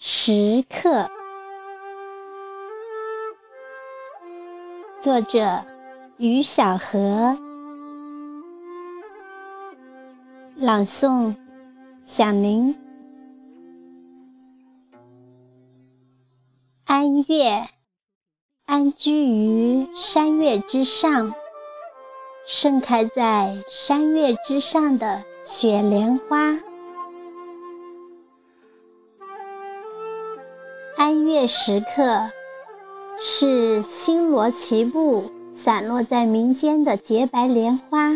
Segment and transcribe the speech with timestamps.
[0.00, 1.10] 时刻。
[5.00, 5.64] 作者
[6.18, 7.36] 于小河
[10.54, 11.34] 朗诵
[12.04, 12.78] 想您
[16.84, 17.68] 安月，
[18.66, 21.34] 安居于山岳之上，
[22.46, 26.56] 盛开在山岳之上的雪莲花。
[31.28, 32.30] 月时刻。
[33.20, 38.12] 是星罗棋布散落在民间的洁白莲花，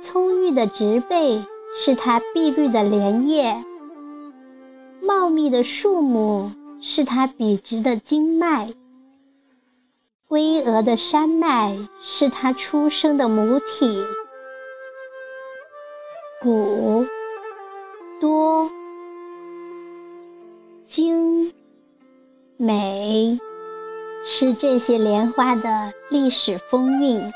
[0.00, 1.40] 葱郁的植被
[1.72, 3.64] 是它碧绿的莲叶，
[5.00, 8.74] 茂密的树木是它笔直的经脉，
[10.26, 14.02] 巍峨的山脉是它出生的母体，
[16.42, 17.06] 古
[18.20, 18.68] 多
[20.84, 21.52] 精
[22.56, 23.38] 美。
[24.24, 27.32] 是这些莲花的历史风韵，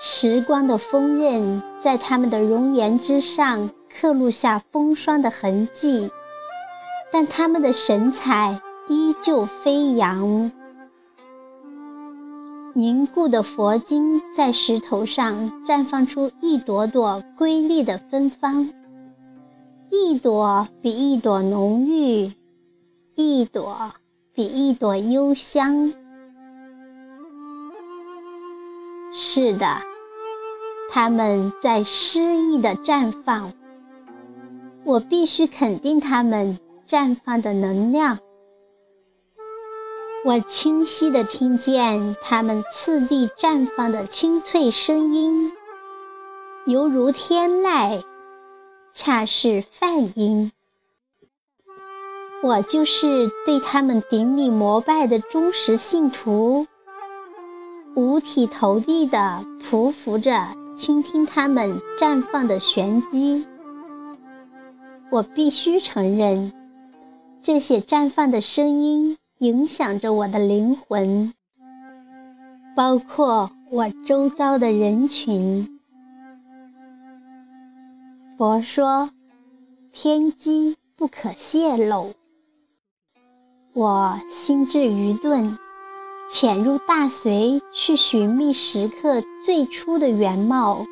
[0.00, 6.10] 时光的锋刃在它们的容颜之上刻录下风霜的痕迹，
[7.12, 10.50] 但它们的神采依旧飞扬。
[12.74, 18.72] 凝固的佛经在石头上绽放出一朵朵瑰丽的芬芳，
[19.88, 22.32] 一朵比一朵浓郁，
[23.22, 23.92] 一朵。
[24.34, 25.92] 比一朵幽香。
[29.12, 29.82] 是的，
[30.88, 33.52] 它们在诗意的绽放。
[34.84, 38.20] 我必须肯定它们绽放的能量。
[40.24, 45.52] 我清晰地听见它们次第绽放的清脆声音，
[46.64, 48.02] 犹如天籁，
[48.94, 50.52] 恰是梵音。
[52.42, 56.66] 我就是对他们顶礼膜拜的忠实信徒，
[57.94, 63.46] 五体投地地匍匐着倾听他们绽放的玄机。
[65.08, 66.52] 我必须承认，
[67.42, 71.32] 这些绽放的声音影响着我的灵魂，
[72.74, 75.80] 包括我周遭的人群。
[78.36, 79.10] 佛说，
[79.92, 82.12] 天机不可泄露。
[83.74, 85.56] 我心智愚钝，
[86.28, 90.84] 潜入大隋去寻觅石刻最初的原貌，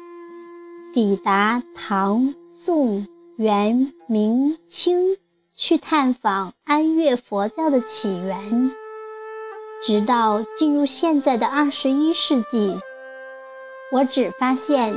[0.94, 5.18] 抵达唐、宋、元、明、清，
[5.54, 8.70] 去探访安岳佛教的起源，
[9.84, 12.78] 直到进入现在的二十一世纪，
[13.92, 14.96] 我只发现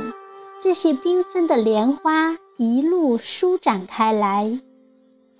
[0.62, 4.58] 这些缤纷的莲花一路舒展开来。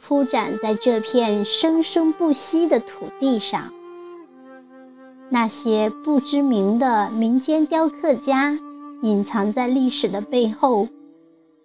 [0.06, 3.72] 铺展在这片生生不息的土地上，
[5.30, 8.58] 那些不知名的民间雕刻家
[9.02, 10.88] 隐藏在历史的背后，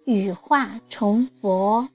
[0.04, 1.86] 羽化成佛。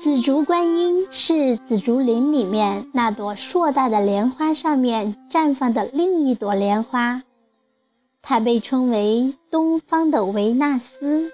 [0.00, 7.22] 紫竹观音是紫竹林里面那朵硕大的莲花上面绽放的另一朵莲花，
[8.22, 11.30] 它被称为东方的维纳斯。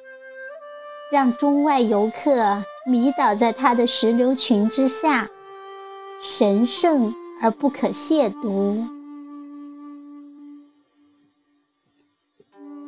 [1.11, 5.28] 让中外游客迷倒在它的石榴裙之下，
[6.21, 8.89] 神圣而不可亵渎。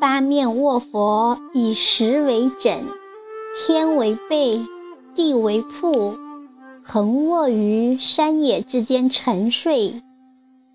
[0.01, 2.85] 八面卧佛以石为枕，
[3.57, 4.67] 天为被，
[5.15, 6.17] 地为铺，
[6.83, 10.03] 横卧于山野之间沉睡，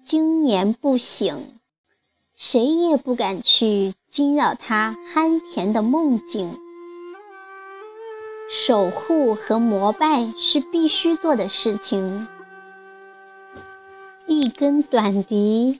[0.02, 1.60] 经年不醒，
[2.36, 6.58] 谁也不敢去惊扰他酣甜的梦境。
[8.56, 12.28] 守护和膜拜是必须做的事情。
[14.28, 15.80] 一根短笛，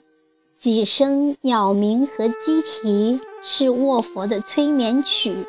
[0.58, 5.46] 几声鸟鸣和鸡啼是卧佛的催眠曲。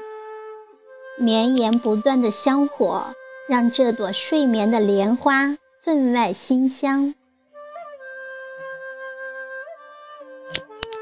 [1.17, 3.15] 绵延不断的香火
[3.49, 7.15] 让这朵睡眠的莲花分外馨香。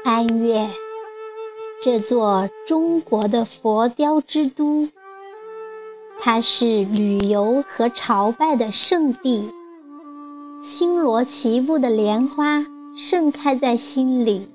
[0.04, 0.70] 安岳，
[1.82, 4.88] 这座中国的佛雕之都。
[6.26, 9.52] 它是旅游和朝拜的圣地，
[10.62, 12.64] 星罗棋布的莲花
[12.96, 14.48] 盛开在心里，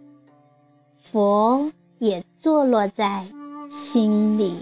[1.00, 3.28] 佛也坐落在
[3.70, 4.56] 心里。